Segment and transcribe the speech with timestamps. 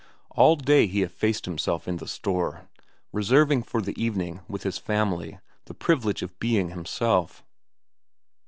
[0.31, 2.67] All day he effaced himself in the store,
[3.13, 7.43] reserving for the evening, with his family, the privilege of being himself.